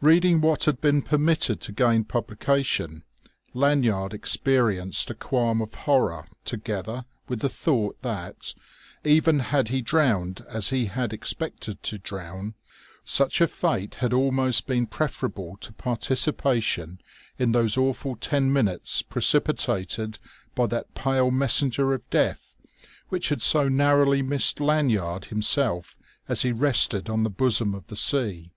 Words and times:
Reading 0.00 0.40
what 0.40 0.66
had 0.66 0.80
been 0.80 1.02
permitted 1.02 1.60
to 1.62 1.72
gain 1.72 2.04
publication, 2.04 3.02
Lanyard 3.54 4.14
experienced 4.14 5.10
a 5.10 5.14
qualm 5.14 5.60
of 5.60 5.74
horror 5.74 6.28
together 6.44 7.06
with 7.26 7.40
the 7.40 7.48
thought 7.48 8.00
that, 8.02 8.54
even 9.02 9.40
had 9.40 9.70
he 9.70 9.82
drowned 9.82 10.46
as 10.48 10.68
he 10.68 10.86
had 10.86 11.12
expected 11.12 11.82
to 11.82 11.98
drown, 11.98 12.54
such 13.02 13.40
a 13.40 13.48
fate 13.48 13.96
had 13.96 14.12
almost 14.12 14.68
been 14.68 14.86
preferable 14.86 15.56
to 15.56 15.72
participation 15.72 17.00
in 17.36 17.50
those 17.50 17.76
awful 17.76 18.14
ten 18.14 18.52
minutes 18.52 19.02
precipitated 19.02 20.20
by 20.54 20.66
that 20.68 20.94
pale 20.94 21.32
messenger 21.32 21.92
of 21.92 22.08
death 22.10 22.54
which 23.08 23.30
had 23.30 23.42
so 23.42 23.68
narrowly 23.68 24.22
missed 24.22 24.60
Lanyard 24.60 25.24
himself 25.24 25.96
as 26.28 26.42
he 26.42 26.52
rested 26.52 27.10
on 27.10 27.24
the 27.24 27.28
bosom 27.28 27.74
of 27.74 27.84
the 27.88 27.96
sea. 27.96 28.52